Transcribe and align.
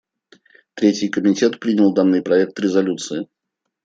Третий 0.73 1.09
комитет 1.09 1.59
принял 1.59 1.93
данный 1.93 2.23
проект 2.23 2.59
резолюции. 2.59 3.27